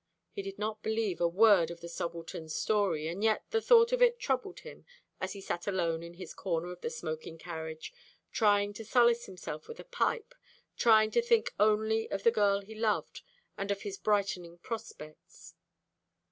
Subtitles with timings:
[0.31, 4.01] He did not believe a word of the subaltern's story, and yet the thought of
[4.01, 4.83] it troubled him
[5.19, 7.93] as he sat alone in his corner of the smoking carriage,
[8.31, 10.33] trying to solace himself with a pipe,
[10.75, 13.21] trying to think only of the girl he loved,
[13.59, 15.53] and of his brightening prospects.